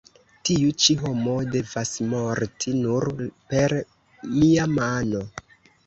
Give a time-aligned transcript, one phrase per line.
[0.47, 3.09] Tiu ĉi homo devas morti nur
[3.55, 3.79] per
[4.35, 5.27] mia mano.